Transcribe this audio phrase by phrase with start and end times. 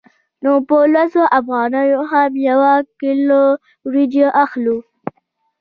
[0.43, 3.43] نو په لسو افغانیو هم یوه کیلو
[3.87, 4.77] وریجې اخلو